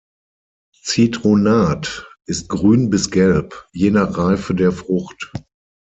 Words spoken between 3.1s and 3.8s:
gelb,